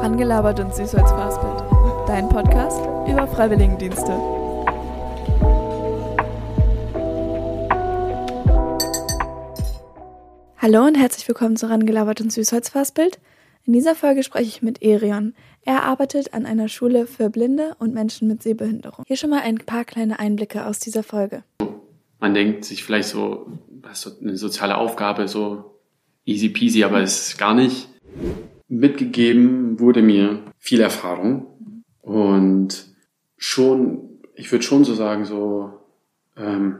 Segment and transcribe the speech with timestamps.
[0.00, 1.62] Rangelabert und süß als Fastbild.
[2.08, 4.12] Dein Podcast über Freiwilligendienste.
[10.56, 13.18] Hallo und herzlich willkommen zu Rangelabert und Süßholzfassbild.
[13.66, 15.34] In dieser Folge spreche ich mit Erion.
[15.66, 19.04] Er arbeitet an einer Schule für Blinde und Menschen mit Sehbehinderung.
[19.06, 21.44] Hier schon mal ein paar kleine Einblicke aus dieser Folge.
[22.20, 23.48] Man denkt sich vielleicht so,
[23.82, 25.78] was so eine soziale Aufgabe, so
[26.24, 27.86] easy peasy, aber es ist gar nicht.
[28.70, 32.86] Mitgegeben wurde mir viel Erfahrung und
[33.36, 35.72] schon, ich würde schon so sagen, so,
[36.36, 36.78] ähm,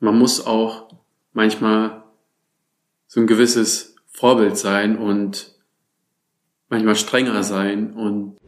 [0.00, 0.88] man muss auch
[1.34, 2.04] manchmal
[3.06, 5.54] so ein gewisses Vorbild sein und
[6.70, 8.38] manchmal strenger sein und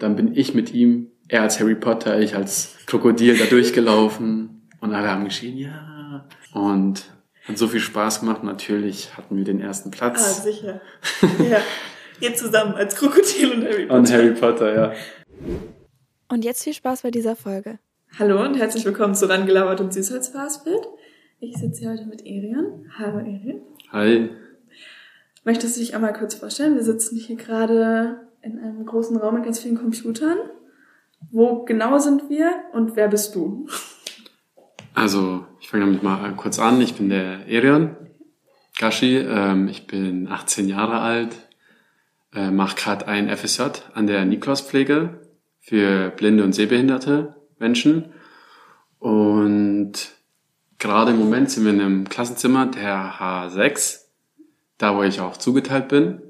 [0.00, 4.94] dann bin ich mit ihm, er als Harry Potter, ich als Krokodil da durchgelaufen und
[4.94, 6.26] alle haben geschrien, ja.
[6.52, 7.04] Und
[7.48, 8.44] hat so viel Spaß gemacht.
[8.44, 10.38] Natürlich hatten wir den ersten Platz.
[10.38, 10.80] Ah, sicher.
[11.50, 11.58] ja.
[12.20, 13.94] Ihr zusammen als Krokodil und Harry Potter.
[13.98, 14.92] Und Harry Potter, ja.
[16.28, 17.78] Und jetzt viel Spaß bei dieser Folge.
[18.18, 20.88] Hallo und herzlich willkommen zu Rangelabert und Süßholzfastbild.
[21.40, 22.90] Ich sitze hier heute mit Erian.
[22.98, 23.60] Hallo Erian.
[23.92, 24.30] Hi.
[25.44, 26.74] Möchtest du dich einmal kurz vorstellen?
[26.74, 30.38] Wir sitzen hier gerade in einem großen Raum mit ganz vielen Computern.
[31.30, 33.68] Wo genau sind wir und wer bist du?
[34.98, 36.80] Also, ich fange damit mal kurz an.
[36.80, 37.96] Ich bin der Erian
[38.78, 39.16] Gashi.
[39.18, 41.36] Ähm, ich bin 18 Jahre alt,
[42.34, 43.62] äh, mache gerade ein FSJ
[43.94, 45.20] an der Nikolauspflege
[45.60, 48.12] für blinde und sehbehinderte Menschen.
[48.98, 49.92] Und
[50.80, 54.00] gerade im Moment sind wir in einem Klassenzimmer der H6,
[54.78, 56.20] da wo ich auch zugeteilt bin.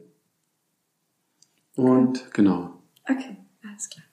[1.74, 2.82] Und genau.
[3.04, 4.07] Okay, alles klar.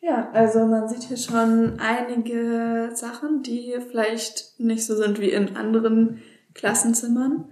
[0.00, 5.56] Ja, also man sieht hier schon einige Sachen, die vielleicht nicht so sind wie in
[5.56, 6.22] anderen
[6.54, 7.46] Klassenzimmern.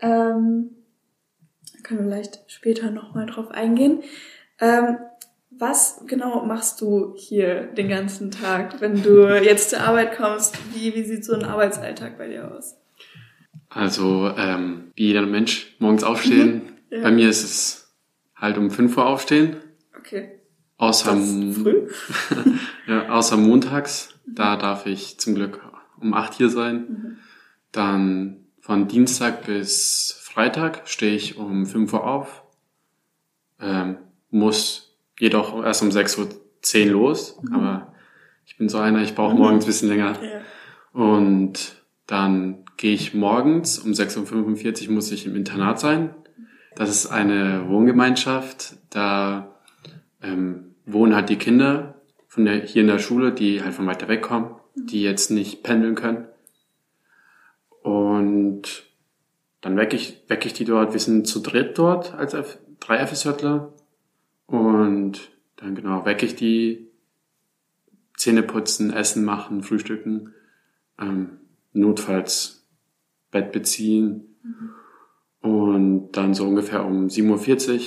[0.00, 0.70] Ähm,
[1.72, 4.02] da können wir vielleicht später nochmal drauf eingehen.
[4.60, 4.98] Ähm,
[5.50, 10.56] was genau machst du hier den ganzen Tag, wenn du jetzt zur Arbeit kommst?
[10.74, 12.76] Wie, wie sieht so ein Arbeitsalltag bei dir aus?
[13.68, 16.62] Also, ähm, wie jeder Mensch morgens aufstehen.
[16.88, 17.02] Mhm, ja.
[17.02, 17.92] Bei mir ist es
[18.34, 19.56] halt um 5 Uhr aufstehen.
[19.98, 20.39] Okay.
[20.80, 21.88] Außer, früh?
[22.86, 24.14] ja, außer montags.
[24.26, 25.60] Da darf ich zum Glück
[26.00, 26.74] um 8 hier sein.
[26.74, 27.16] Mhm.
[27.70, 32.44] Dann von Dienstag bis Freitag stehe ich um 5 Uhr auf.
[33.60, 33.98] Ähm,
[34.30, 37.54] muss jedoch erst um 6.10 Uhr los, mhm.
[37.54, 37.92] aber
[38.46, 39.40] ich bin so einer, ich brauche mhm.
[39.40, 40.16] morgens ein bisschen länger.
[40.22, 40.98] Ja.
[40.98, 41.74] Und
[42.06, 46.14] dann gehe ich morgens um 6.45 Uhr muss ich im Internat sein.
[46.74, 49.58] Das ist eine Wohngemeinschaft, da
[50.22, 54.08] ähm, wohnen halt die Kinder von der, hier in der Schule, die halt von weiter
[54.08, 54.86] weg kommen, mhm.
[54.86, 56.26] die jetzt nicht pendeln können.
[57.82, 58.84] Und
[59.60, 60.92] dann wecke ich, wecke ich die dort.
[60.92, 63.72] Wir sind zu dritt dort als F drei FSJler.
[64.46, 66.90] Und dann genau wecke ich die,
[68.20, 70.34] Zähne putzen, Essen machen, frühstücken,
[71.00, 71.38] ähm,
[71.72, 72.66] notfalls
[73.30, 74.36] Bett beziehen.
[74.42, 75.50] Mhm.
[75.50, 77.78] Und dann so ungefähr um 7.40 Uhr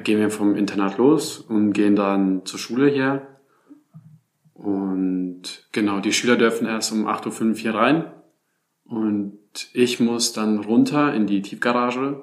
[0.00, 3.26] gehen wir vom Internat los und gehen dann zur Schule hier.
[4.54, 8.04] Und genau, die Schüler dürfen erst um 8.05 Uhr hier rein.
[8.84, 9.38] Und
[9.74, 12.22] ich muss dann runter in die Tiefgarage,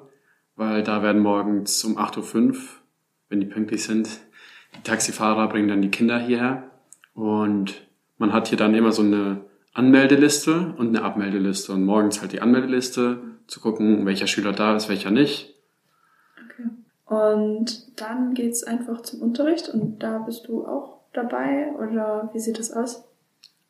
[0.56, 2.56] weil da werden morgens um 8.05 Uhr
[3.30, 4.20] wenn die pünktlich sind.
[4.76, 6.70] Die Taxifahrer bringen dann die Kinder hierher
[7.14, 7.86] und
[8.18, 9.42] man hat hier dann immer so eine
[9.72, 14.88] Anmeldeliste und eine Abmeldeliste und morgens halt die Anmeldeliste zu gucken, welcher Schüler da ist,
[14.88, 15.54] welcher nicht.
[17.10, 22.60] Und dann geht's einfach zum Unterricht und da bist du auch dabei oder wie sieht
[22.60, 23.02] das aus?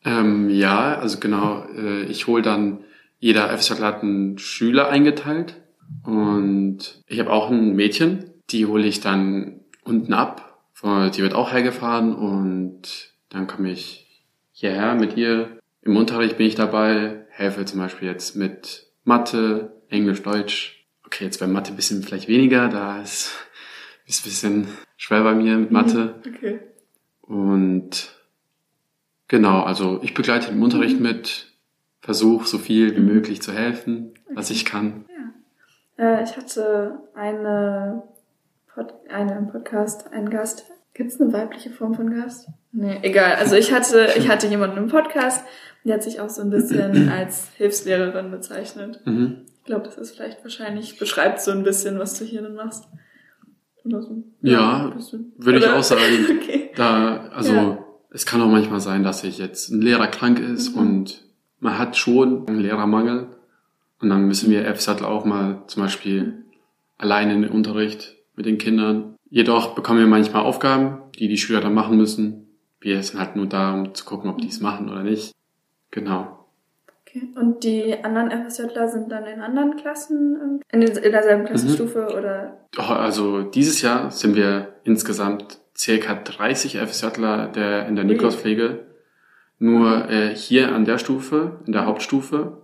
[0.04, 2.84] Ähm, ja, also genau, äh, ich hole dann,
[3.18, 5.56] jeder FSJ hat einen Schüler eingeteilt
[6.04, 10.58] und ich habe auch ein Mädchen, die hole ich dann unten ab.
[10.82, 15.58] Die wird auch hergefahren und dann komme ich hierher mit ihr.
[15.82, 20.79] Im Unterricht bin ich dabei, helfe zum Beispiel jetzt mit Mathe, Englisch, Deutsch.
[21.12, 23.32] Okay, jetzt bei Mathe ein bisschen vielleicht weniger, da ist,
[24.06, 26.14] ist ein bisschen schwer bei mir mit Mathe.
[26.24, 26.60] Mhm, okay.
[27.22, 28.14] Und
[29.26, 31.02] genau, also ich begleite im Unterricht mhm.
[31.02, 31.52] mit,
[32.00, 34.36] versuche so viel wie möglich zu helfen, okay.
[34.36, 35.04] was ich kann.
[35.98, 36.20] Ja.
[36.20, 38.04] Äh, ich hatte eine
[38.72, 40.64] Pod einen Podcast, einen Gast.
[40.94, 42.46] Gibt es eine weibliche Form von Gast?
[42.70, 43.34] Nee, egal.
[43.34, 45.44] Also ich hatte, ich hatte jemanden im Podcast,
[45.84, 49.00] der hat sich auch so ein bisschen als Hilfslehrerin bezeichnet.
[49.04, 49.46] Mhm.
[49.70, 52.88] Ich glaube, das ist vielleicht wahrscheinlich, beschreibt so ein bisschen, was du hier dann machst.
[53.84, 54.24] Oder so.
[54.42, 54.96] Ja, ja
[55.38, 56.26] würde ich auch sagen.
[56.42, 56.70] okay.
[56.74, 57.78] Da, also ja.
[58.10, 60.80] es kann auch manchmal sein, dass sich jetzt ein Lehrer krank ist mhm.
[60.80, 61.24] und
[61.60, 63.28] man hat schon einen Lehrermangel.
[64.00, 66.44] Und dann müssen wir FSAT auch mal zum Beispiel
[66.98, 69.14] alleine in den Unterricht mit den Kindern.
[69.28, 72.48] Jedoch bekommen wir manchmal Aufgaben, die die Schüler dann machen müssen.
[72.80, 75.30] Wir sind halt nur da, um zu gucken, ob die es machen oder nicht.
[75.92, 76.39] Genau.
[77.10, 77.28] Okay.
[77.34, 82.18] Und die anderen FSJler sind dann in anderen Klassen, in, den, in derselben Klassenstufe mhm.
[82.18, 82.68] oder?
[82.76, 88.86] Also dieses Jahr sind wir insgesamt circa 30 FSJler der, in der Nikolauspflege.
[89.58, 92.62] Nur äh, hier an der Stufe, in der Hauptstufe,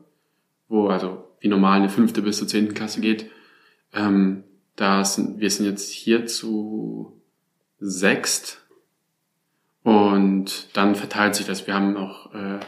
[0.68, 3.30] wo also wie normal eine fünfte bis zur zehnten Klasse geht,
[3.92, 4.44] ähm,
[4.76, 7.20] da sind, wir sind jetzt hier zu
[7.78, 8.66] sechst
[9.82, 11.66] und dann verteilt sich das.
[11.66, 12.60] Wir haben noch äh,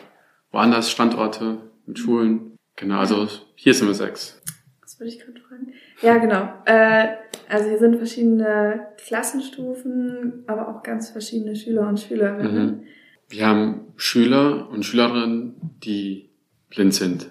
[0.59, 2.57] woanders Standorte mit Schulen.
[2.75, 4.43] Genau, also hier sind wir sechs.
[4.83, 5.73] Das würde ich gerade fragen.
[6.03, 6.53] Ja, genau.
[6.65, 7.15] Äh,
[7.49, 12.67] also hier sind verschiedene Klassenstufen, aber auch ganz verschiedene Schüler und Schülerinnen.
[12.67, 12.83] Mhm.
[13.29, 16.31] Wir haben Schüler und Schülerinnen, die
[16.71, 17.29] blind sind.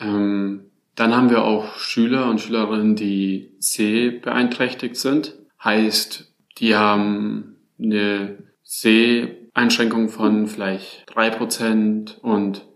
[0.00, 0.64] Ähm,
[0.96, 5.38] dann haben wir auch Schüler und Schülerinnen, die sehbeeinträchtigt sind.
[5.62, 8.38] Heißt, die haben eine
[9.54, 12.66] Seheinschränkung von vielleicht drei Prozent und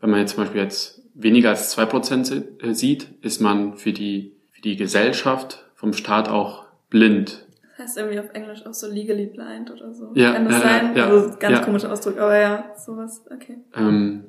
[0.00, 2.30] wenn man jetzt zum Beispiel jetzt weniger als zwei Prozent
[2.62, 7.46] äh, sieht, ist man für die, für die Gesellschaft vom Staat auch blind.
[7.76, 10.12] Das heißt irgendwie auf Englisch auch so legally blind oder so.
[10.14, 10.96] Ja, Kann das äh, sein?
[10.96, 11.64] Ja, also ganz ja.
[11.64, 13.58] komischer Ausdruck, aber ja, sowas, okay.
[13.74, 14.24] Ähm,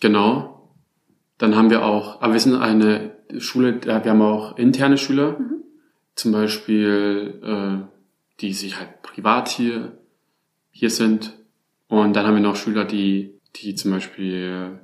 [0.00, 0.54] genau.
[1.38, 5.62] Dann haben wir auch, aber wir sind eine Schule, wir haben auch interne Schüler, mhm.
[6.14, 7.86] zum Beispiel, äh,
[8.40, 9.98] die sich halt privat hier,
[10.78, 11.36] hier sind.
[11.88, 14.78] Und dann haben wir noch Schüler, die die zum Beispiel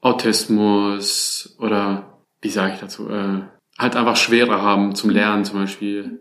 [0.00, 3.42] Autismus oder wie sage ich dazu, äh,
[3.78, 6.20] halt einfach schwerer haben zum Lernen zum Beispiel.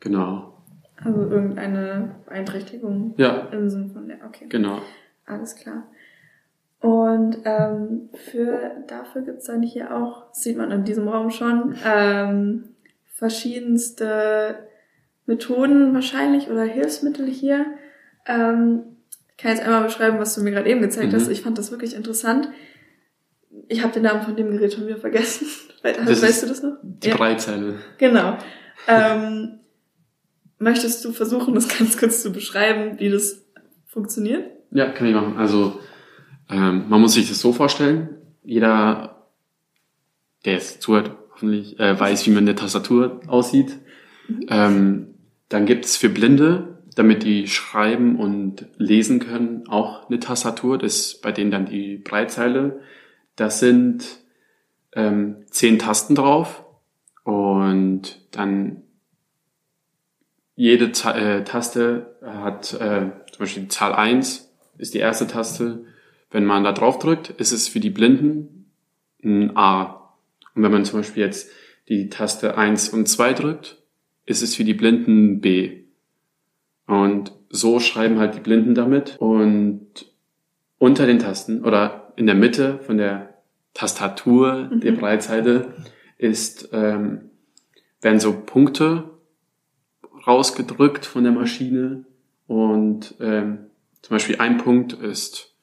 [0.00, 0.54] Genau.
[1.02, 3.48] Also irgendeine Beeinträchtigung ja.
[3.52, 4.46] im Sinne von der, okay.
[4.48, 4.80] Genau.
[5.24, 5.84] Alles klar.
[6.80, 12.64] Und ähm, für dafür gibt's dann hier auch, sieht man in diesem Raum schon, ähm,
[13.12, 14.66] verschiedenste
[15.26, 17.66] Methoden wahrscheinlich oder Hilfsmittel hier.
[18.26, 18.82] Ähm,
[19.30, 21.16] ich kann jetzt einmal beschreiben, was du mir gerade eben gezeigt mhm.
[21.16, 21.28] hast.
[21.28, 22.48] Ich fand das wirklich interessant.
[23.68, 25.46] Ich habe den Namen von dem Gerät schon wieder vergessen.
[25.82, 26.78] Das weißt du das noch?
[26.82, 27.16] Die ja.
[27.16, 27.76] Breitzeile.
[27.98, 28.38] Genau.
[28.88, 29.60] Ähm,
[30.58, 33.44] möchtest du versuchen, das ganz kurz zu beschreiben, wie das
[33.86, 34.44] funktioniert?
[34.70, 35.36] Ja, kann ich machen.
[35.38, 35.80] Also
[36.50, 38.10] ähm, man muss sich das so vorstellen.
[38.44, 39.28] Jeder,
[40.44, 43.78] der jetzt zuhört, hoffentlich äh, weiß, wie man eine Tastatur aussieht.
[44.28, 44.46] Mhm.
[44.48, 45.14] Ähm,
[45.48, 50.78] dann gibt es für Blinde damit die schreiben und lesen können, auch eine Tastatur.
[50.78, 52.80] Das ist bei denen dann die Breitzeile.
[53.36, 54.04] Das sind
[54.94, 56.64] ähm, zehn Tasten drauf
[57.22, 58.82] und dann
[60.54, 65.84] jede Ta äh, Taste hat äh, zum Beispiel die Zahl eins ist die erste Taste.
[66.30, 68.70] Wenn man da drauf drückt, ist es für die Blinden
[69.22, 70.12] ein A.
[70.54, 71.50] Und wenn man zum Beispiel jetzt
[71.88, 73.76] die Taste eins und zwei drückt,
[74.24, 75.85] ist es für die Blinden B.
[76.86, 79.16] Und so schreiben halt die Blinden damit.
[79.18, 80.12] Und
[80.78, 83.34] unter den Tasten oder in der Mitte von der
[83.74, 84.80] Tastatur mhm.
[84.80, 85.74] der Breitseite
[86.18, 87.30] ist, ähm,
[88.00, 89.10] werden so Punkte
[90.26, 92.04] rausgedrückt von der Maschine.
[92.46, 93.66] Und ähm,
[94.02, 95.54] zum Beispiel ein Punkt ist,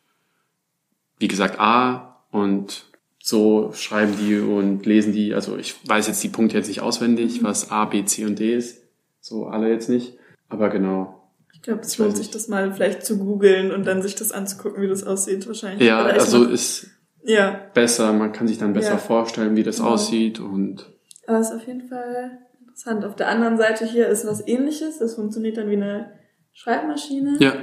[1.18, 2.86] wie gesagt, A und
[3.20, 7.42] so schreiben die und lesen die, also ich weiß jetzt die Punkte jetzt nicht auswendig,
[7.42, 7.46] mhm.
[7.46, 8.84] was A, B, C und D ist.
[9.22, 10.18] So alle jetzt nicht.
[10.50, 11.32] Aber genau.
[11.54, 14.82] Ich glaube, es lohnt sich das mal vielleicht zu googeln und dann sich das anzugucken,
[14.82, 15.88] wie das aussieht wahrscheinlich.
[15.88, 16.88] Ja, also ist
[17.24, 17.60] ja.
[17.74, 18.98] besser, man kann sich dann besser ja.
[18.98, 19.92] vorstellen, wie das genau.
[19.92, 20.92] aussieht und.
[21.26, 23.06] Aber es ist auf jeden Fall interessant.
[23.06, 26.12] Auf der anderen Seite hier ist was ähnliches, das funktioniert dann wie eine
[26.52, 27.38] Schreibmaschine.
[27.40, 27.54] Ja.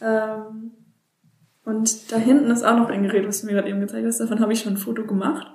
[0.00, 0.72] Ähm,
[1.64, 4.20] und da hinten ist auch noch ein Gerät, was du mir gerade eben gezeigt hast.
[4.20, 5.48] Davon habe ich schon ein Foto gemacht.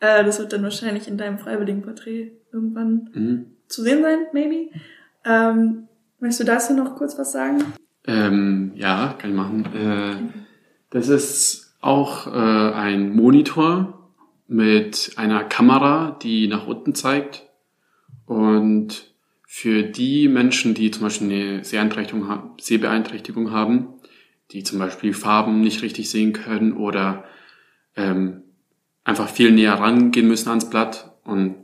[0.00, 3.56] Äh, das wird dann wahrscheinlich in deinem freiwilligen Porträt irgendwann mhm.
[3.66, 4.70] zu sehen sein, maybe.
[5.24, 5.87] Ähm,
[6.20, 7.64] Möchtest du dazu noch kurz was sagen?
[8.06, 9.64] Ähm, ja, kann ich machen.
[9.74, 10.16] Äh,
[10.90, 14.10] das ist auch äh, ein Monitor
[14.46, 17.46] mit einer Kamera, die nach unten zeigt.
[18.26, 19.12] Und
[19.46, 23.98] für die Menschen, die zum Beispiel eine Sehbeeinträchtigung haben, Sehbeeinträchtigung haben
[24.50, 27.24] die zum Beispiel Farben nicht richtig sehen können oder
[27.96, 28.42] ähm,
[29.04, 31.56] einfach viel näher rangehen müssen ans Blatt und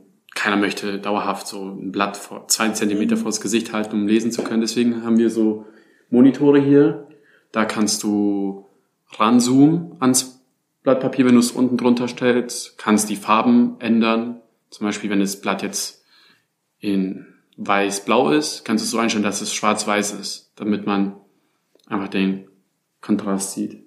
[0.45, 4.43] keiner möchte dauerhaft so ein Blatt vor zwei Zentimeter vors Gesicht halten, um lesen zu
[4.43, 4.61] können.
[4.61, 5.65] Deswegen haben wir so
[6.11, 7.07] Monitore hier.
[7.51, 8.67] Da kannst du
[9.13, 10.45] ranzoomen ans
[10.83, 14.39] Blatt Papier, wenn du es unten drunter stellst, kannst die Farben ändern.
[14.69, 16.05] Zum Beispiel, wenn das Blatt jetzt
[16.77, 17.25] in
[17.57, 21.15] weiß-blau ist, kannst du es so einstellen, dass es schwarz-weiß ist, damit man
[21.87, 22.47] einfach den
[23.01, 23.83] Kontrast sieht.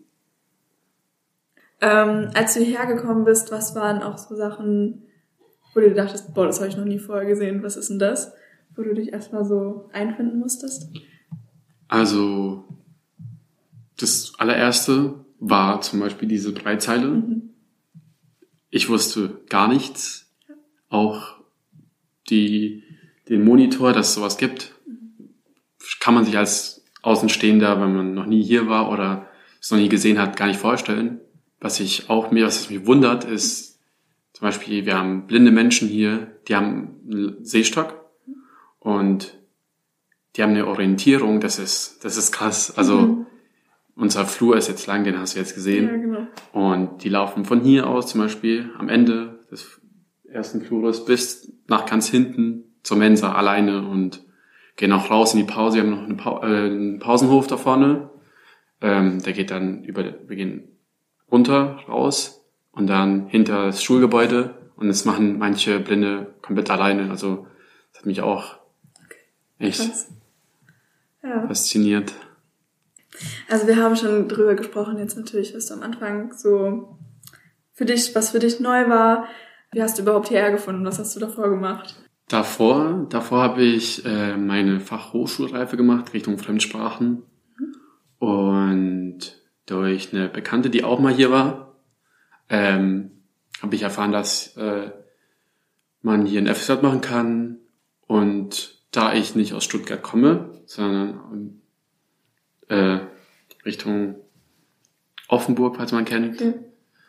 [1.80, 5.04] Ähm, als du hierher gekommen bist, was waren auch so Sachen,
[5.75, 8.32] wo du dachtest, boah, das habe ich noch nie vorher gesehen, was ist denn das?
[8.75, 10.88] Wo du dich erstmal so einfinden musstest?
[11.88, 12.64] Also,
[13.96, 17.08] das allererste war zum Beispiel diese Breitzeile.
[17.08, 17.50] Mhm.
[18.70, 20.30] Ich wusste gar nichts.
[20.90, 21.37] Auch
[22.28, 22.84] die,
[23.28, 24.75] den Monitor, dass es sowas gibt,
[26.00, 29.28] kann man sich als Außenstehender, wenn man noch nie hier war oder
[29.60, 31.20] es noch nie gesehen hat, gar nicht vorstellen.
[31.60, 33.77] Was ich auch mir, was mich wundert, ist
[34.38, 38.04] zum Beispiel, wir haben blinde Menschen hier, die haben einen Sehstock
[38.78, 39.37] und
[40.37, 42.78] die haben eine Orientierung, das ist, das ist krass.
[42.78, 43.26] Also Mhm.
[43.97, 45.88] unser Flur ist jetzt lang, den hast du jetzt gesehen.
[45.88, 46.26] Ja, genau.
[46.52, 49.80] Und die laufen von hier aus zum Beispiel am Ende des
[50.30, 54.23] ersten Flures bis nach ganz hinten zur Mensa alleine und
[54.76, 55.78] gehen auch raus in die Pause.
[55.78, 58.09] Wir haben noch eine pa äh, einen Pausenhof da vorne.
[58.80, 60.68] Ähm, der geht dann über, wir gehen
[61.28, 62.38] runter, raus
[62.78, 64.54] und dann hinter das Schulgebäude.
[64.76, 67.11] Und das machen manche Blinde komplett alleine.
[67.11, 67.47] Also
[67.90, 68.56] das hat mich auch
[69.58, 70.08] echt Krass.
[71.23, 71.47] Ja.
[71.49, 72.14] fasziniert.
[73.49, 76.97] Also wir haben schon drüber gesprochen, jetzt natürlich, was du am Anfang so
[77.73, 79.26] für dich, was für dich neu war.
[79.73, 80.85] Wie hast du überhaupt hierher gefunden?
[80.85, 81.97] Was hast du davor gemacht?
[82.28, 87.23] Davor, davor habe ich äh, meine Fachhochschulreife gemacht Richtung Fremdsprachen
[88.18, 89.20] und
[89.66, 91.67] durch eine Bekannte, die auch mal hier war,
[92.48, 93.10] ähm,
[93.62, 94.90] habe ich erfahren, dass äh,
[96.02, 97.58] man hier ein FSJ machen kann
[98.06, 101.60] und da ich nicht aus Stuttgart komme, sondern
[102.68, 103.00] äh,
[103.64, 104.16] Richtung
[105.28, 106.52] Offenburg, falls man kennt, Ja.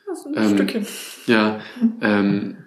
[0.08, 0.88] Also ein Ähm, Stückchen.
[1.28, 1.60] ja,
[2.02, 2.58] ähm,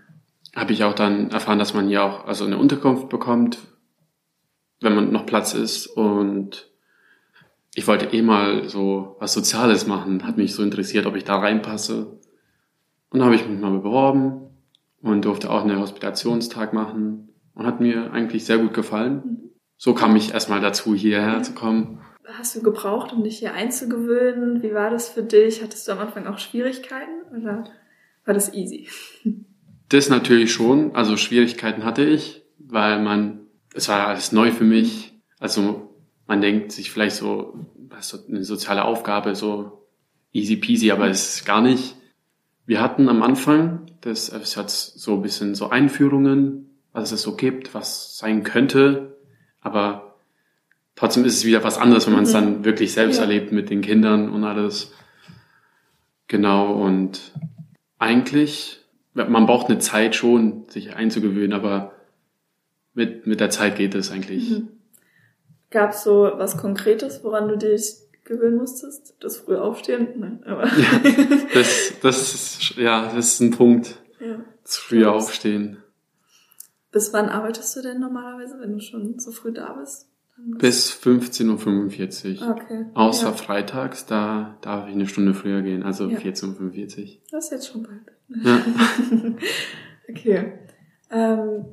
[0.54, 3.58] habe ich auch dann erfahren, dass man hier auch also eine Unterkunft bekommt,
[4.80, 5.86] wenn man noch Platz ist.
[5.88, 6.70] Und
[7.74, 11.36] ich wollte eh mal so was Soziales machen, hat mich so interessiert, ob ich da
[11.36, 12.18] reinpasse.
[13.12, 14.48] Und da habe ich mich mal beworben
[15.02, 19.50] und durfte auch einen Hospitationstag machen und hat mir eigentlich sehr gut gefallen.
[19.76, 22.00] So kam ich erstmal dazu, hierher zu kommen.
[22.24, 24.62] Hast du gebraucht, um dich hier einzugewöhnen?
[24.62, 25.62] Wie war das für dich?
[25.62, 27.64] Hattest du am Anfang auch Schwierigkeiten oder
[28.24, 28.88] war das easy?
[29.88, 30.94] Das natürlich schon.
[30.94, 33.40] Also Schwierigkeiten hatte ich, weil man,
[33.74, 35.12] es war alles neu für mich.
[35.38, 35.90] Also
[36.26, 39.86] man denkt sich vielleicht so, was so eine soziale Aufgabe, so
[40.32, 41.96] easy peasy, aber es ist gar nicht.
[42.66, 47.74] Wir hatten am Anfang des FSJs so ein bisschen so Einführungen, was es so gibt,
[47.74, 49.16] was sein könnte,
[49.60, 50.16] aber
[50.94, 52.34] trotzdem ist es wieder was anderes, wenn man es Mhm.
[52.34, 53.22] dann wirklich selbst Ja.
[53.24, 54.92] erlebt mit den Kindern und alles.
[56.28, 57.32] Genau, und
[57.98, 58.80] eigentlich,
[59.14, 61.92] man braucht eine Zeit schon, sich einzugewöhnen, aber
[62.94, 64.50] mit, mit der Zeit geht es eigentlich.
[64.50, 64.68] Mhm.
[65.70, 69.14] Gab es so was Konkretes, woran du dich gewöhnen musstest?
[69.20, 70.08] Das frühe Aufstehen?
[70.16, 70.62] Nein, aber
[71.54, 73.98] Das, das ist, ja, das ist ein Punkt.
[74.20, 74.44] ja.
[74.64, 75.10] Zu früh Ja.
[75.10, 75.78] aufstehen.
[76.92, 80.08] Bis wann arbeitest du denn normalerweise, wenn du schon so früh da bist?
[80.36, 82.50] Bis 15.45 Uhr.
[82.50, 82.86] Okay.
[82.94, 86.18] Außer Ja, freitags, da darf ich eine Stunde früher gehen, also Ja.
[86.18, 87.20] 14.45 Uhr.
[87.30, 88.44] das ist jetzt schon bald.
[88.44, 88.60] Ja.
[90.08, 90.52] okay.
[91.10, 91.66] Ähm,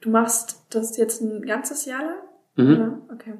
[0.00, 2.18] du machst das jetzt ein ganzes Jahr lang?
[2.56, 2.72] Mhm.
[2.74, 3.34] Ja, okay.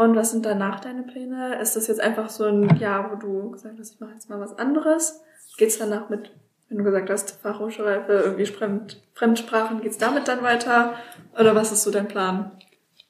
[0.00, 1.60] Und was sind danach deine Pläne?
[1.60, 4.40] Ist das jetzt einfach so ein Jahr, wo du gesagt hast, ich mache jetzt mal
[4.40, 5.20] was anderes?
[5.58, 6.30] Geht's danach mit,
[6.70, 10.94] wenn du gesagt hast, Fachhochschulreife, irgendwie Fremd, Fremdsprachen, geht's damit dann weiter?
[11.38, 12.50] Oder was ist so dein Plan?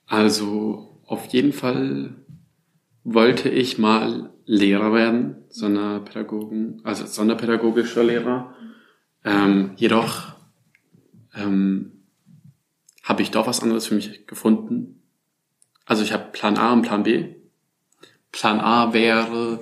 [0.09, 2.17] Also auf jeden Fall
[3.05, 8.53] wollte ich mal Lehrer werden, Sonderpädagogen, also sonderpädagogischer Lehrer.
[9.25, 10.35] Ähm, jedoch
[11.37, 12.03] ähm,
[13.05, 15.00] habe ich doch was anderes für mich gefunden.
[15.87, 17.35] Also ich habe Plan A und Plan B.
[18.33, 19.61] Plan A wäre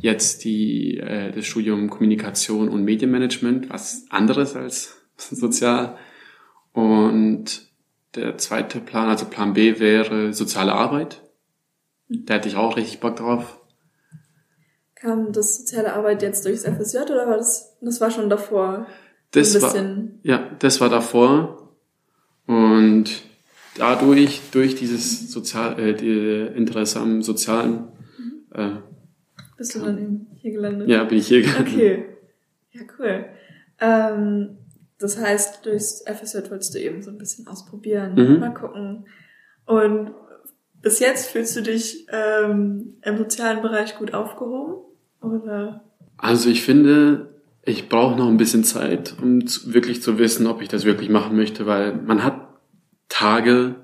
[0.00, 5.96] jetzt die, äh, das Studium Kommunikation und Medienmanagement, was anderes als sozial.
[6.72, 7.66] Und
[8.14, 11.22] der zweite Plan, also Plan B, wäre soziale Arbeit.
[12.08, 13.60] Da hätte ich auch richtig Bock drauf.
[14.94, 18.86] Kam das soziale Arbeit jetzt durchs FSJ oder war das, das war schon davor?
[19.32, 20.20] Das ein war, bisschen.
[20.22, 21.74] ja, das war davor.
[22.46, 23.10] Und
[23.78, 27.88] dadurch, durch dieses Sozial, äh, die Interesse am Sozialen,
[28.54, 28.70] äh,
[29.56, 30.88] Bist du dann eben hier gelandet?
[30.88, 31.72] ja, bin ich hier gelandet.
[31.74, 32.04] Okay.
[32.72, 33.24] Ja, cool.
[33.80, 34.58] Ähm,
[34.98, 38.40] das heißt, durchs FSJ wolltest du eben so ein bisschen ausprobieren, Mhm.
[38.40, 39.06] mal gucken.
[39.66, 40.10] Und
[40.82, 44.76] bis jetzt fühlst du dich ähm, im sozialen Bereich gut aufgehoben?
[45.20, 45.82] Oder?
[46.18, 50.62] Also ich finde, ich brauche noch ein bisschen Zeit, um zu, wirklich zu wissen, ob
[50.62, 52.45] ich das wirklich machen möchte, weil man hat
[53.18, 53.76] Tage,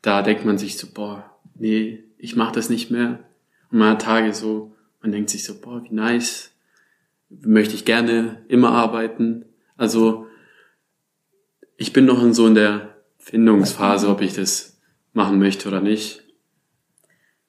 [0.00, 3.18] da denkt man sich so, boah, nee, ich mache das nicht mehr.
[3.70, 6.50] Und man hat Tage so, man denkt sich so, boah, wie nice,
[7.28, 9.44] möchte ich gerne immer arbeiten.
[9.76, 10.28] Also
[11.76, 14.80] ich bin noch in so in der Findungsphase, ob ich das
[15.12, 16.24] machen möchte oder nicht.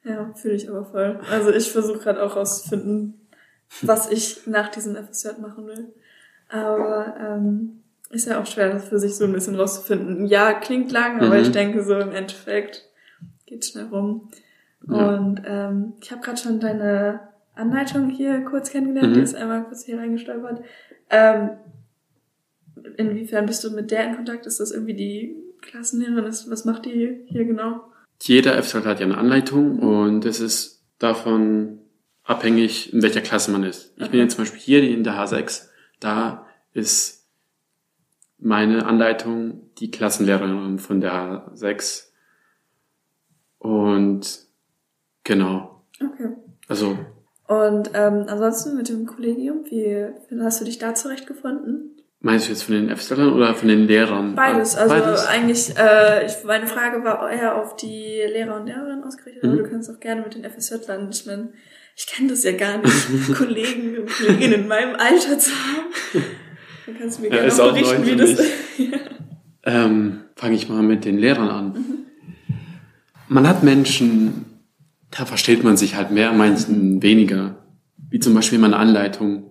[0.03, 1.21] Ja, fühle ich aber voll.
[1.31, 3.25] Also ich versuche gerade auch rauszufinden,
[3.81, 5.93] was ich nach diesem FSJ machen will.
[6.49, 10.27] Aber ähm, ist ja auch schwer, das für sich so ein bisschen rauszufinden.
[10.27, 11.41] Ja, klingt lang, aber Mhm.
[11.41, 12.83] ich denke so im Endeffekt
[13.45, 14.29] geht schnell rum.
[14.87, 15.15] Ja.
[15.15, 17.19] Und ähm, ich habe gerade schon deine
[17.55, 19.13] Anleitung hier kurz kennengelernt, Mhm.
[19.15, 20.61] die ist einmal kurz hier reingestolpert.
[21.09, 21.49] Ähm,
[22.97, 24.45] inwiefern bist du mit der in Kontakt?
[24.45, 26.25] Ist das irgendwie die Klassenlehrerin?
[26.25, 27.81] Ist, was macht die hier genau?
[28.21, 31.79] Jeder FSJ hat ja eine Anleitung und es ist davon
[32.23, 33.91] abhängig, in welcher Klasse man ist.
[33.91, 34.17] Ich bin Okay.
[34.19, 35.67] jetzt zum Beispiel hier in der H6,
[35.99, 37.24] da ist
[38.37, 41.13] meine Anleitung die Klassenlehrerin von der
[41.53, 42.09] H6.
[43.59, 44.39] Und
[45.23, 46.29] genau, Okay.
[46.67, 46.97] also
[47.47, 50.07] Und ähm, ansonsten mit dem Kollegium, wie
[50.41, 51.91] hast du dich da zurechtgefunden?
[52.21, 54.33] meinst du jetzt von den FSJlern oder von den Lehrern?
[54.33, 54.75] Beides.
[54.75, 55.27] Also Beides?
[55.27, 59.57] eigentlich, äh, ich, meine Frage war eher auf die Lehrer und Lehrerinnen ausgerichtet, aber Mhm.
[59.59, 61.09] du kannst auch gerne mit den FSJlern.
[61.11, 61.53] Ich meine,
[61.95, 66.23] ich kenne das ja gar nicht, Kollegen und Kolleginnen in meinem Alter zu haben.
[66.85, 68.37] Dann kannst du mir Ja, gerne ist auch berichten, wie das
[69.65, 71.85] Ähm, Fange ich mal mit den Lehrern an.
[73.27, 74.45] Man hat Menschen,
[75.09, 77.65] da versteht man sich halt mehr, manchen weniger.
[78.09, 79.49] Wie zum Beispiel meine Anleitung.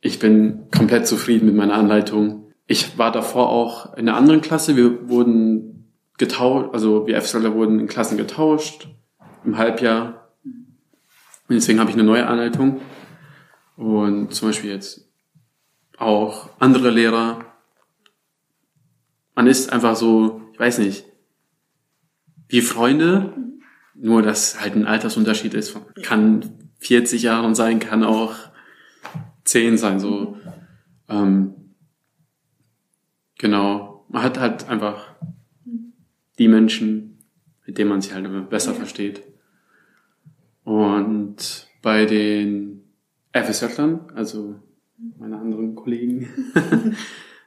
[0.00, 2.52] Ich bin komplett zufrieden mit meiner Anleitung.
[2.66, 4.76] Ich war davor auch in einer anderen Klasse.
[4.76, 8.88] Wir wurden getauscht, also wir FSLer wurden in Klassen getauscht
[9.44, 10.32] im Halbjahr.
[10.44, 12.80] Und deswegen habe ich eine neue Anleitung.
[13.76, 15.03] Und zum Beispiel jetzt
[15.98, 17.54] auch andere Lehrer
[19.34, 21.04] man ist einfach so, ich weiß nicht,
[22.48, 23.34] wie Freunde,
[23.94, 25.76] nur dass halt ein Altersunterschied ist.
[26.02, 28.34] Kann 40 Jahre sein, kann auch
[29.44, 30.36] 10 sein, so.
[31.08, 31.54] Ähm,
[33.38, 34.06] genau.
[34.08, 35.14] Man hat halt einfach
[36.38, 37.18] die Menschen,
[37.66, 38.78] mit denen man sich halt immer besser Ja.
[38.78, 39.22] versteht.
[40.64, 42.84] Und bei den
[43.32, 44.60] FSJlern, also
[45.18, 46.28] meine anderen Kollegen,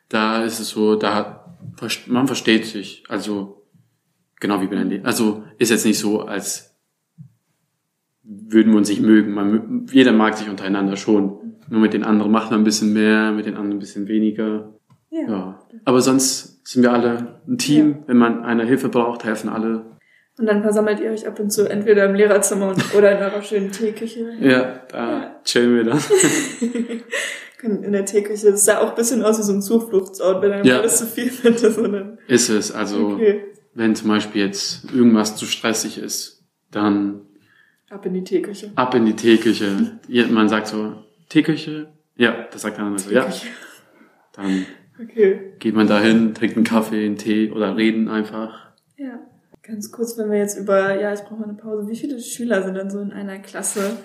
[0.09, 3.03] da ist es so, da hat, man versteht sich.
[3.09, 3.63] Also,
[4.39, 6.75] genau wie bei den, also, ist jetzt nicht so, als
[8.23, 9.33] würden wir uns nicht mögen.
[9.33, 11.55] Man, jeder mag sich untereinander schon.
[11.69, 14.73] Nur mit den anderen macht man ein bisschen mehr, mit den anderen ein bisschen weniger.
[15.09, 15.27] Ja.
[15.27, 15.59] Ja.
[15.85, 18.03] Aber sonst sind wir alle ein Team.
[18.07, 19.97] Wenn man eine Hilfe braucht, helfen alle.
[20.37, 23.71] Und dann versammelt ihr euch ab und zu entweder im Lehrerzimmer oder in eurer schönen
[23.71, 24.33] Teeküche.
[24.39, 25.99] Ja, da chillen wir dann.
[27.63, 28.51] In der Teeküche.
[28.51, 30.79] Das sah auch ein bisschen aus wie so ein Zufluchtsort, wenn einem Ja.
[30.79, 31.59] alles zu viel wird.
[31.59, 32.71] Sondern, Ist es.
[32.71, 33.45] Also, okay.
[33.73, 37.21] wenn zum Beispiel jetzt irgendwas zu stressig ist, dann
[37.89, 38.71] Ab in die Teeküche.
[38.75, 39.97] ab in die Teeküche.
[40.29, 40.93] Man sagt so,
[41.29, 41.87] Teeküche?
[42.15, 43.27] Ja, das sagt andere so, ja.
[44.33, 44.65] Dann
[45.01, 45.53] Okay.
[45.59, 48.71] geht man dahin, trinkt einen Kaffee, einen Tee oder reden einfach.
[48.97, 49.19] Ja.
[49.61, 51.87] Ganz kurz, wenn wir jetzt über, ja, ich brauche mal eine Pause.
[51.89, 53.97] Wie viele Schüler sind denn so in einer Klasse,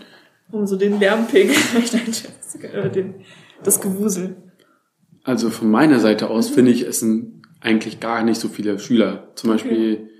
[0.52, 1.56] um so den Lärmpegel
[2.72, 3.24] oder den,
[3.62, 4.36] das Gewusel?
[5.24, 9.32] Also von meiner Seite aus finde ich, es sind eigentlich gar nicht so viele Schüler.
[9.34, 10.10] Zum Beispiel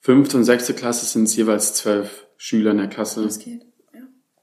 [0.00, 3.22] fünfte und sechste Klasse sind es jeweils zwölf Schüler in der Klasse.
[3.22, 3.62] Das geht.
[3.92, 4.00] Ja.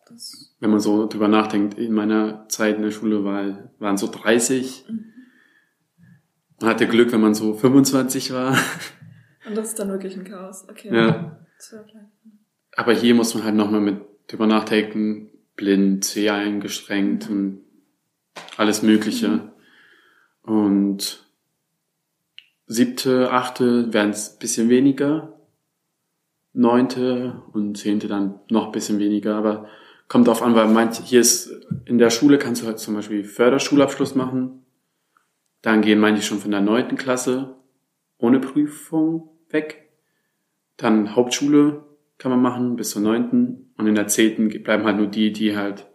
[0.07, 4.07] Das, Wenn man so drüber nachdenkt, in meiner Zeit in der Schule war, waren so
[4.07, 4.85] 30.
[6.61, 8.57] Man hatte Glück, wenn man so 25 war.
[9.47, 10.67] und das ist dann wirklich ein Chaos.
[10.69, 10.93] Okay.
[10.93, 11.39] Ja.
[12.75, 17.61] Aber hier muss man halt nochmal mit drüber nachdenken, blind, sehr eingeschränkt und
[18.57, 19.51] alles Mögliche.
[20.41, 21.25] Und
[22.67, 25.39] siebte, achte werden es ein bisschen weniger.
[26.53, 29.67] Neunte und zehnte dann noch ein bisschen weniger, aber
[30.07, 31.49] kommt drauf an, weil manch, hier ist,
[31.85, 34.65] in der Schule kannst du halt zum Beispiel Förderschulabschluss machen.
[35.61, 37.55] Dann gehen manche schon von der neunten Klasse
[38.17, 39.89] ohne Prüfung weg.
[40.77, 41.83] Dann Hauptschule
[42.17, 45.55] kann man machen bis zur neunten und in der zehnten bleiben halt nur die, die
[45.55, 45.85] halt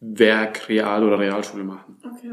[0.00, 1.96] Werk, Real oder Realschule machen.
[2.04, 2.32] Okay.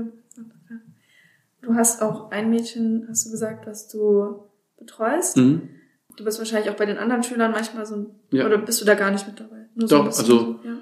[1.62, 4.44] Du hast auch ein Mädchen, hast du gesagt, was du
[4.78, 5.38] betreust.
[5.38, 5.70] Mhm.
[6.18, 8.46] Du bist wahrscheinlich auch bei den anderen Schülern manchmal so ein, Ja.
[8.46, 9.68] oder bist du da gar nicht mit dabei?
[9.76, 10.78] Nur Doch, bisschen also- Ja.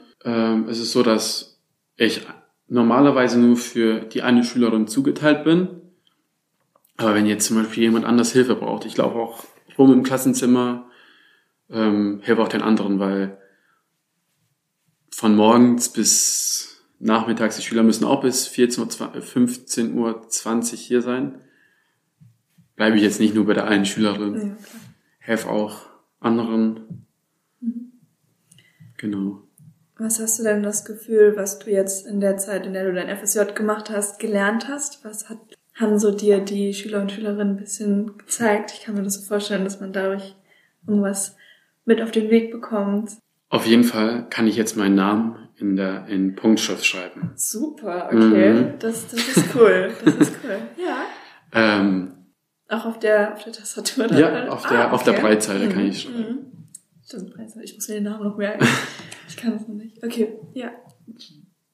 [0.54, 1.62] Ähm, es ist so, dass
[1.96, 2.26] ich
[2.68, 5.68] normalerweise nur für die eine Schülerin zugeteilt bin.
[6.98, 9.44] Aber wenn jetzt zum Beispiel jemand anders Hilfe braucht, ich laufe auch
[9.78, 10.89] rum im Klassenzimmer,
[11.70, 13.38] ähm, helfe auch den anderen, weil
[15.12, 20.80] von morgens bis nachmittags, die Schüler müssen auch bis 14 Uhr, 20 15 Uhr 20
[20.80, 21.42] hier sein,
[22.76, 24.58] bleibe ich jetzt nicht nur bei der einen Schülerin, ja,
[25.20, 25.82] helfe auch
[26.20, 27.06] anderen.
[28.98, 29.44] Genau.
[29.98, 32.94] Was hast du denn das Gefühl, was du jetzt in der Zeit, in der du
[32.94, 35.04] dein FSJ gemacht hast, gelernt hast?
[35.04, 35.40] Was hat,
[35.76, 38.72] haben so dir die Schüler und Schülerinnen ein bisschen gezeigt?
[38.72, 40.36] Ich kann mir das so vorstellen, dass man dadurch
[40.88, 41.36] irgendwas
[41.86, 43.12] mit auf den Weg bekommt.
[43.50, 47.32] Auf jeden Fall kann ich jetzt meinen Namen in der in Punktschrift schreiben.
[47.36, 48.54] Super, okay.
[48.54, 48.74] Mhm.
[48.80, 49.92] Das, das ist cool.
[50.06, 50.58] Das ist cool.
[50.86, 51.02] Ja.
[51.52, 52.12] Ähm,
[52.68, 54.18] Auch auf der auf der Tastatur dann?
[54.20, 54.94] ja, auf der Ah, okay.
[54.96, 56.20] auf der Breitseite kann Mhm, ich schreiben.
[56.20, 56.38] mhm.
[57.04, 57.66] Stimmt, Breitseite.
[57.66, 58.66] Ich muss mir den Namen noch merken.
[59.28, 60.04] ich kann es noch nicht.
[60.04, 60.70] Okay, ja.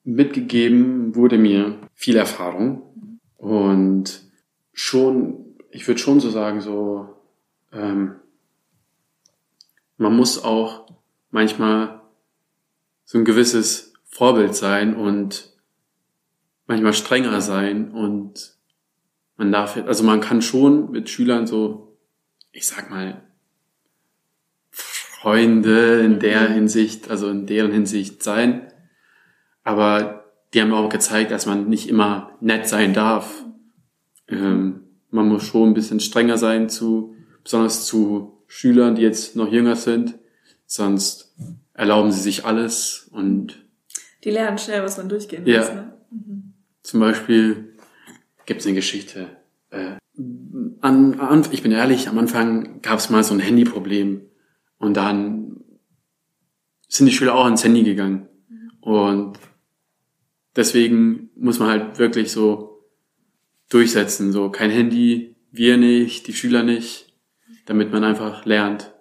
[0.03, 2.83] Mitgegeben wurde mir viel Erfahrung
[3.37, 4.21] und
[4.71, 7.09] schon, ich würde schon so sagen, so
[7.73, 8.15] ähm,
[9.97, 10.87] man muss auch
[11.31, 12.01] manchmal
[13.03, 15.53] so ein gewisses Vorbild sein und
[16.67, 18.55] manchmal strenger sein und
[19.37, 21.97] man darf, also man kann schon mit Schülern so,
[22.51, 23.21] ich sag mal,
[24.71, 28.71] Freunde in der Hinsicht, also in deren Hinsicht sein,
[29.63, 33.43] aber die haben auch gezeigt, dass man nicht immer nett sein darf.
[34.29, 39.51] Ähm, man muss schon ein bisschen strenger sein zu, besonders zu Schülern, die jetzt noch
[39.51, 40.15] jünger sind,
[40.65, 41.33] sonst
[41.73, 43.65] erlauben sie sich alles und
[44.23, 45.59] Die lernen schnell, was man durchgehen Ja.
[45.59, 45.69] muss.
[45.69, 45.93] Ne?
[46.11, 46.53] Mhm.
[46.83, 47.73] zum Beispiel
[48.45, 49.27] gibt es eine Geschichte.
[49.71, 49.97] Äh,
[50.81, 54.21] an, an, ich bin ehrlich, am Anfang gab es mal so ein Handyproblem
[54.77, 55.63] und dann
[56.87, 58.29] sind die Schüler auch ans Handy gegangen.
[58.81, 59.37] Und
[60.55, 62.83] deswegen muss man halt wirklich so
[63.69, 67.04] durchsetzen, so kein Handy, wir nicht, die Schüler nicht,
[67.65, 68.93] damit man einfach lernt.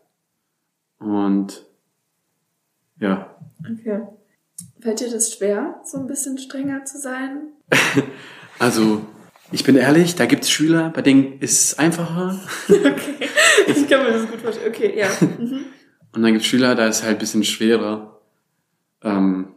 [0.98, 1.66] Und
[2.98, 4.02] ja, Okay.
[4.80, 7.52] Fällt dir das schwer, so ein bisschen strenger zu sein?
[8.58, 9.04] also
[9.50, 12.38] ich bin ehrlich, da gibt es Schüler, bei denen ist es einfacher.
[12.68, 13.28] Okay.
[13.66, 14.72] Ich kann mir das gut vorstellen.
[14.72, 15.08] Okay, ja.
[15.20, 15.66] Mhm.
[16.12, 18.20] Und dann gibt es Schüler, da ist es halt ein bisschen schwerer.
[19.02, 19.54] Ähm,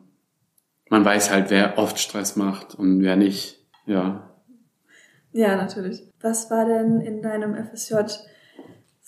[0.89, 3.65] man weiß halt, wer oft Stress macht und wer nicht.
[3.86, 4.30] Ja.
[5.34, 6.04] Ja, natürlich.
[6.22, 7.96] Was war denn in deinem FSJ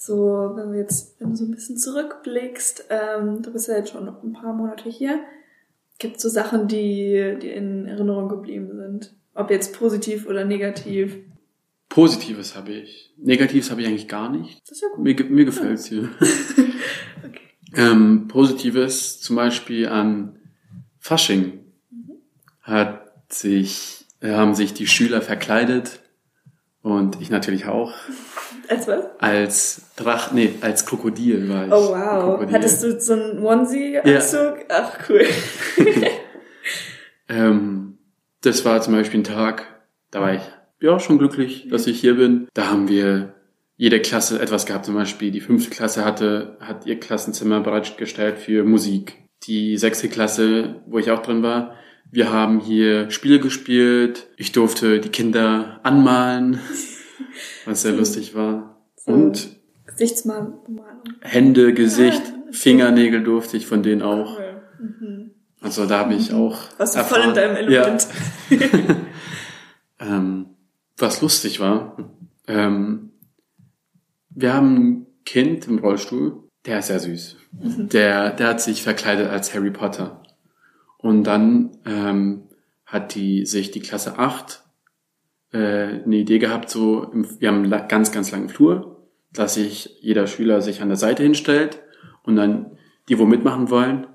[0.02, 3.92] so, wenn wir jetzt, wenn du so ein bisschen zurückblickst, ähm, du bist ja jetzt
[3.92, 5.20] schon noch ein paar Monate hier,
[5.98, 9.14] gibt es so Sachen, die dir in Erinnerung geblieben sind?
[9.36, 11.18] Ob jetzt positiv oder negativ?
[11.90, 13.14] Positives habe ich.
[13.18, 14.62] Negatives habe ich eigentlich gar nicht.
[14.62, 15.04] Das ist ja gut.
[15.04, 16.10] Mir, mir gefällt's hier.
[17.22, 17.42] Okay.
[17.76, 20.40] Ähm, Positives zum Beispiel an
[21.00, 21.60] Fasching
[22.62, 26.00] hat sich, haben sich die Schüler verkleidet
[26.82, 27.94] und ich natürlich auch
[28.68, 29.04] Als was?
[29.20, 31.72] als Drach, nee, als Krokodil war ich.
[31.72, 32.52] Oh wow.
[32.52, 34.65] Hattest du so einen Onesie-Anzug?
[34.70, 35.26] Ach cool.
[37.30, 37.98] Ähm,
[38.42, 39.65] das war zum Beispiel ein Tag,
[40.12, 40.42] da war ich
[40.80, 42.48] ja schon glücklich, dass ich hier bin.
[42.54, 43.36] Da haben wir
[43.78, 44.86] jede Klasse etwas gehabt.
[44.86, 49.18] Zum Beispiel die fünfte Klasse hatte, hat ihr Klassenzimmer bereitgestellt für Musik.
[49.44, 51.76] Die sechste Klasse, wo ich auch drin war,
[52.12, 54.28] wir haben hier Spiele gespielt.
[54.38, 56.60] Ich durfte die Kinder anmalen,
[57.65, 58.82] was sehr lustig war.
[58.95, 59.12] So.
[59.12, 59.50] Und
[59.86, 60.82] Gesichtsmalung.
[61.22, 62.54] Hände, Gesicht, okay.
[62.54, 64.38] Fingernägel durfte ich von denen auch.
[64.38, 64.62] Cool.
[64.80, 65.32] Mhm.
[65.62, 66.58] Also da habe ich auch.
[66.78, 68.08] Warst du voll in deinem Element.
[68.50, 68.58] Ja.
[70.00, 70.45] ähm,
[70.98, 71.98] was lustig war,
[72.48, 73.12] ähm,
[74.30, 77.38] wir haben ein Kind im Rollstuhl, der ist sehr süß.
[77.52, 80.18] Der, der hat sich verkleidet als Harry Potter.
[81.02, 82.44] Und dann ähm,
[82.86, 84.64] hat die sich die Klasse 8
[85.52, 89.98] äh, eine Idee gehabt, so im, wir haben einen ganz, ganz langen Flur, dass sich
[90.02, 91.82] jeder Schüler sich an der Seite hinstellt
[92.24, 94.08] und dann die, wo mitmachen wollen,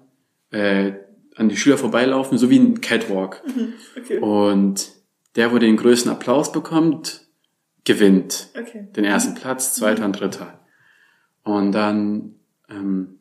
[0.50, 0.92] äh,
[1.36, 3.42] an die Schüler vorbeilaufen, so wie ein Catwalk.
[3.96, 4.18] Okay.
[4.18, 4.90] Und
[5.36, 7.26] der, wo den größten Applaus bekommt,
[7.84, 8.88] gewinnt Okay.
[8.94, 10.60] den ersten Platz, zweiter und dritter.
[11.42, 12.34] Und dann
[12.68, 13.18] ähm,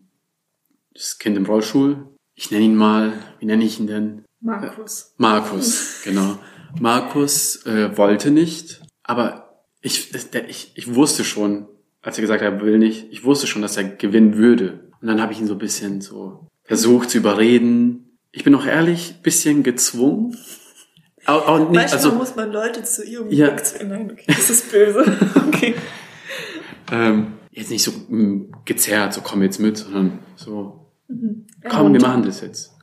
[0.94, 4.26] das Kind im Rollstuhl, ich nenne ihn mal, wie nenne ich ihn denn?
[4.40, 5.14] Markus.
[5.18, 6.38] Markus, genau.
[6.80, 11.68] Markus äh, wollte nicht, aber ich, der, ich, ich wusste schon,
[12.02, 14.90] als er gesagt hat, er will nicht, ich wusste schon, dass er gewinnen würde.
[15.02, 18.18] Und dann habe ich ihn so ein bisschen so versucht zu überreden.
[18.32, 20.38] Ich bin auch ehrlich, bisschen gezwungen.
[21.26, 23.48] Auch, auch nicht, Manchmal also muss man Leute zu ihrem Ja.
[23.48, 23.90] Glück zwingen.
[23.90, 25.06] Nein, okay, das ist böse.
[25.48, 25.76] Okay.
[26.92, 31.46] ähm, jetzt nicht so mm, gezerrt, so komm jetzt mit, sondern so Mhm.
[31.70, 32.74] komm, wir machen das jetzt.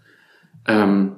[0.66, 1.16] Ähm,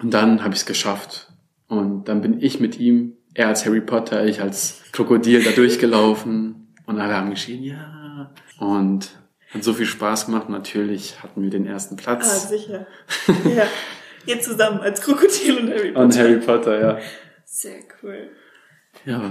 [0.00, 1.32] und dann habe ich es geschafft.
[1.68, 6.74] Und dann bin ich mit ihm, er als Harry Potter, ich als Krokodil da durchgelaufen.
[6.86, 8.32] Und alle haben geschrien, ja.
[8.58, 9.10] Und
[9.52, 10.48] hat so viel Spaß gemacht.
[10.48, 12.48] Natürlich hatten wir den ersten Ah, Platz.
[12.48, 12.86] sicher.
[13.56, 13.64] ja.
[14.26, 16.04] Ihr zusammen als Krokodil und Harry Potter.
[16.04, 16.98] und Harry Potter, ja.
[17.44, 18.30] Sehr cool.
[19.04, 19.30] Ja,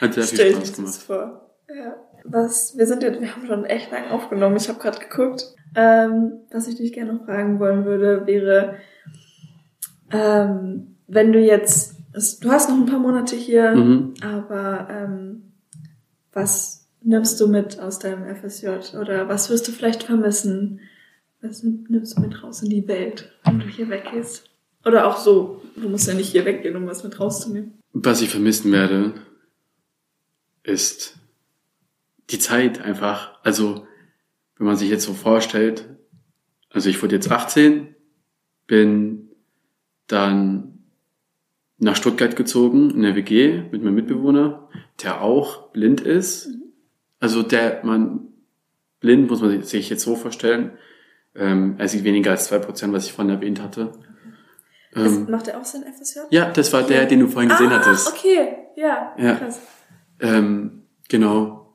[0.00, 0.94] hat sehr viel Stell dir Spaß das gemacht.
[1.02, 1.50] vor.
[1.68, 1.96] Ja.
[2.24, 4.56] Was, wir sind jetzt, wir haben schon echt lang aufgenommen.
[4.56, 5.44] Ich habe gerade geguckt.
[5.76, 8.76] Ähm, was ich dich gerne noch fragen wollen würde, wäre,
[10.10, 11.94] ähm, wenn du jetzt
[12.40, 14.14] du hast noch ein paar Monate hier, Mhm.
[14.22, 15.52] aber ähm,
[16.32, 18.96] was nimmst du mit aus deinem FSJ?
[18.98, 20.80] Oder was wirst du vielleicht vermissen?
[21.42, 24.48] Was nimmst du mit raus in die Welt, wenn du hier weggehst?
[24.84, 27.74] Oder auch so, du musst ja nicht hier weggehen, um was mit rauszunehmen.
[27.92, 29.14] Was ich vermissen werde,
[30.62, 31.16] ist
[32.30, 33.38] die Zeit einfach.
[33.44, 33.85] Also,
[34.58, 35.88] wenn man sich jetzt so vorstellt,
[36.70, 37.94] also ich wurde jetzt 18,
[38.66, 39.30] bin
[40.06, 40.78] dann
[41.78, 44.68] nach Stuttgart gezogen, in der WG mit meinem Mitbewohner,
[45.02, 46.48] der auch blind ist.
[47.20, 48.28] Also der, man,
[49.00, 50.72] blind muss man sich jetzt so vorstellen,
[51.34, 53.92] ähm, er sieht weniger als zwei Prozent, was ich vorhin erwähnt hatte.
[54.92, 56.20] Das, Ähm, macht er auch sein FSJ?
[56.30, 58.08] ja, das war der, den du vorhin gesehen ah, hattest.
[58.08, 59.34] okay, ja, Ja.
[59.34, 59.60] krass.
[60.20, 61.65] Ähm, genau.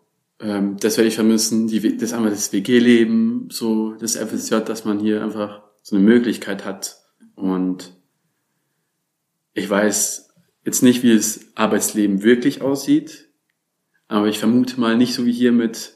[0.42, 1.68] Ähm, das werde ich vermissen.
[1.68, 6.66] Die, das einmal das WG-Leben, so das FSJ, dass man hier einfach so eine Möglichkeit
[6.66, 6.98] hat.
[7.36, 7.94] Und
[9.54, 10.34] ich weiß
[10.66, 13.30] jetzt nicht, wie das Arbeitsleben wirklich aussieht,
[14.08, 15.94] aber ich vermute mal nicht so wie hier mit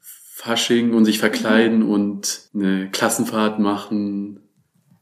[0.00, 4.40] Fasching und sich verkleiden und eine Klassenfahrt machen.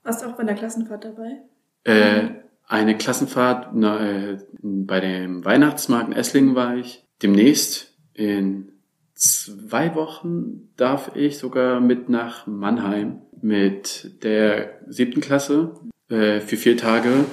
[0.02, 1.42] Warst du auch bei der Klassenfahrt dabei?
[1.84, 2.30] Äh,
[2.66, 7.04] eine Klassenfahrt na, äh, bei dem Weihnachtsmarkt in Esslingen war ich.
[7.22, 7.85] Demnächst
[8.16, 8.72] in
[9.14, 15.74] zwei Wochen darf ich sogar mit nach Mannheim mit der siebten Klasse
[16.08, 17.24] äh, für vier Tage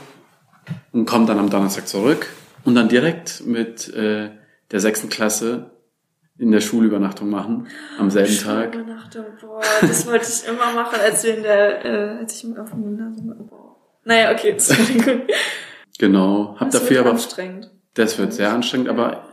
[0.91, 2.27] und komme dann am Donnerstag zurück
[2.65, 4.31] und dann direkt mit äh,
[4.71, 5.71] der sechsten Klasse
[6.37, 7.67] in der Schulübernachtung machen
[7.97, 8.75] am selben Tag.
[8.75, 12.71] Übernachtung, boah, das wollte ich immer machen, als wir in der, äh, als ich auf
[12.71, 13.35] dem Gymnasium war.
[13.35, 13.75] Boah.
[14.03, 15.21] Naja, okay, Entschuldigung.
[15.99, 17.71] Genau, hab Das dafür wird aber anstrengend.
[17.93, 19.32] Das wird sehr anstrengend, aber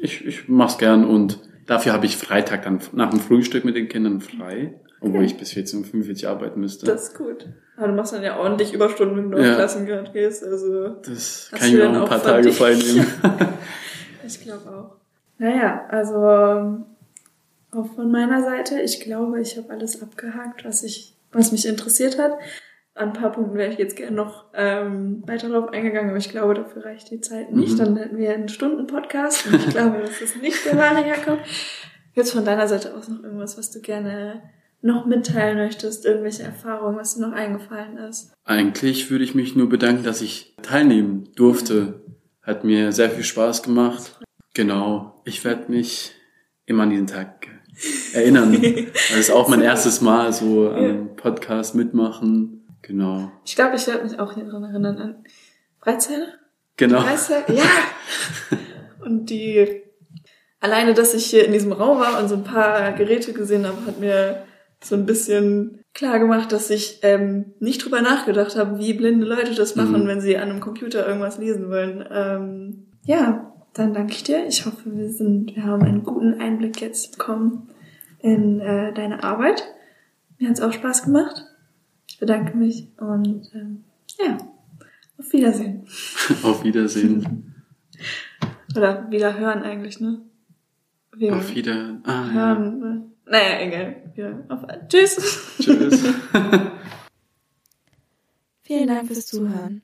[0.00, 3.88] ich, ich mach's gern und dafür habe ich Freitag dann nach dem Frühstück mit den
[3.88, 5.24] Kindern frei, obwohl Okay.
[5.26, 6.86] ich bis 14.45 Uhr arbeiten müsste.
[6.86, 7.46] Das ist gut.
[7.76, 9.50] Aber du machst dann ja ordentlich Überstunden, wenn du Ja.
[9.52, 13.06] auf Klassengrad gehst, also das kann ich mir auch ein paar Tage frei nehmen.
[14.26, 14.96] ich glaube auch.
[15.38, 16.84] Naja, also
[17.74, 22.18] auch von meiner Seite, ich glaube, ich habe alles abgehakt, was ich, was mich interessiert
[22.18, 22.32] hat.
[22.94, 26.28] An ein paar Punkten wäre ich jetzt gerne noch ähm, weiter drauf eingegangen, aber ich
[26.28, 27.74] glaube, dafür reicht die Zeit nicht.
[27.74, 27.78] Mhm.
[27.78, 31.38] Dann hätten wir einen Stunden-Podcast und ich glaube, das ist nicht der wahre Jakob.
[32.14, 34.42] Jetzt von deiner Seite aus noch irgendwas, was du gerne
[34.82, 38.32] noch mitteilen möchtest, irgendwelche Erfahrungen, was dir noch eingefallen ist.
[38.44, 42.02] Eigentlich würde ich mich nur bedanken, dass ich teilnehmen durfte.
[42.42, 44.18] Hat mir sehr viel Spaß gemacht.
[44.54, 46.12] Genau, ich werde mich
[46.66, 47.46] immer an diesen Tag
[48.12, 48.60] erinnern.
[48.92, 52.61] Das ist auch mein erstes Mal so an einem Podcast mitmachen.
[52.82, 53.30] Genau.
[53.44, 55.24] Ich glaube, ich werde mich auch hier dran erinnern an
[55.80, 56.26] Freizeiler.
[56.76, 57.00] Genau.
[57.00, 57.62] Freizeit, ja.
[59.04, 59.82] Und die,
[60.60, 63.84] alleine, dass ich hier in diesem Raum war und so ein paar Geräte gesehen habe,
[63.86, 64.44] hat mir
[64.82, 69.54] so ein bisschen klar gemacht, dass ich ähm, nicht drüber nachgedacht habe, wie blinde Leute
[69.54, 70.06] das machen, Mhm.
[70.06, 72.04] wenn sie an einem Computer irgendwas lesen wollen.
[72.10, 74.46] Ähm, ja, dann danke ich dir.
[74.46, 77.68] Ich hoffe, wir sind, wir haben einen guten Einblick jetzt bekommen
[78.20, 79.64] in äh, deine Arbeit.
[80.38, 81.44] Mir hat es auch Spaß gemacht.
[82.22, 83.82] Ich bedanke mich und ähm,
[84.20, 84.38] ja,
[85.18, 85.84] auf Wiedersehen.
[86.44, 87.52] Auf Wiedersehen.
[88.76, 90.20] Oder wieder hören eigentlich, ne?
[91.16, 92.00] Wir Auf Wieder.
[92.04, 92.32] Ah, ja.
[92.32, 92.78] hören.
[92.78, 93.02] Ne?
[93.26, 93.96] Naja, egal.
[94.14, 95.56] Ja, auf, tschüss.
[95.58, 96.04] Tschüss.
[98.62, 99.82] Vielen Dank fürs Zuhören.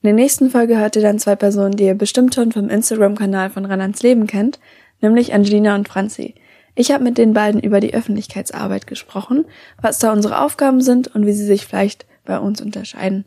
[0.00, 3.50] In der nächsten Folge hört ihr dann zwei Personen, die ihr bestimmt schon vom Instagram-Kanal
[3.50, 4.58] von Ran ans Leben kennt,
[5.02, 6.34] nämlich Angelina und Franzi.
[6.78, 9.46] Ich habe mit den beiden über die Öffentlichkeitsarbeit gesprochen,
[9.82, 13.24] was da unsere Aufgaben sind und wie sie sich vielleicht bei uns unterscheiden.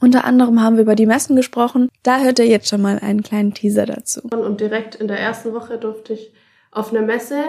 [0.00, 3.24] Unter anderem haben wir über die Messen gesprochen, da hört ihr jetzt schon mal einen
[3.24, 4.20] kleinen Teaser dazu.
[4.30, 6.32] Und direkt in der ersten Woche durfte ich
[6.70, 7.42] auf eine Messe.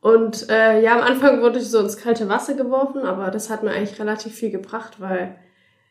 [0.00, 3.64] Und äh, ja, am Anfang wurde ich so ins kalte Wasser geworfen, aber das hat
[3.64, 5.34] mir eigentlich relativ viel gebracht, weil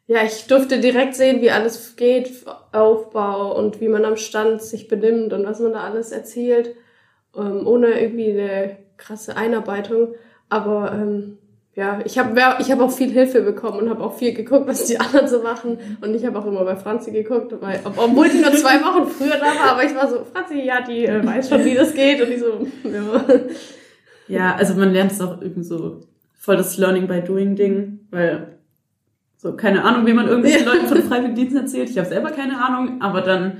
[0.06, 2.32] ja, ich durfte direkt sehen, wie alles geht,
[2.72, 6.74] Aufbau und wie man am Stand sich benimmt und was man da alles erzählt,
[7.38, 10.16] ähm, ohne irgendwie eine krasse Einarbeitung.
[10.50, 11.38] Aber ähm,
[11.76, 14.86] ja, ich habe ich hab auch viel Hilfe bekommen und habe auch viel geguckt, was
[14.86, 15.78] die anderen so machen.
[16.02, 19.08] Und ich habe auch immer bei Franzi geguckt, weil, ob- obwohl die nur zwei Wochen
[19.08, 21.94] früher da war, aber ich war so, Franzi, ja, die äh, weiß schon, wie das
[21.94, 22.22] geht.
[22.22, 23.22] Und die so, ja.
[24.28, 26.02] Ja, also man lernt es auch irgendwie so
[26.38, 28.58] voll das Learning by Doing Ding, weil
[29.38, 30.74] so keine Ahnung, wie man irgendwelchen Ja.
[30.74, 31.90] Leuten von Freiwilligendiensten erzählt.
[31.90, 33.58] Ich habe selber keine Ahnung, aber dann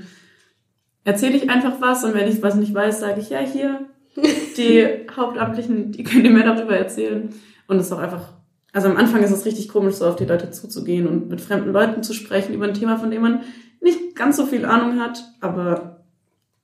[1.08, 3.80] erzähle ich einfach was und wenn ich was nicht weiß, sage ich ja hier
[4.56, 7.30] die Hauptamtlichen, die können dir mehr darüber erzählen
[7.66, 8.34] und es ist auch einfach
[8.74, 11.72] also am Anfang ist es richtig komisch, so auf die Leute zuzugehen und mit fremden
[11.72, 13.40] Leuten zu sprechen über ein Thema, von dem man
[13.80, 16.04] nicht ganz so viel Ahnung hat, aber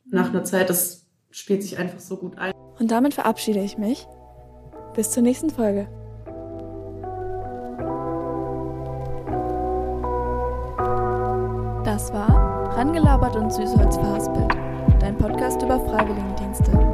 [0.04, 2.52] nach einer Zeit, das spielt sich einfach so gut ein.
[2.78, 4.06] Und damit verabschiede ich mich.
[4.94, 5.88] Bis zur nächsten Folge.
[11.84, 14.52] Das war Rangelabert und Süßholz verhaspelt,
[14.98, 16.93] dein Podcast über Freiwilligendienst.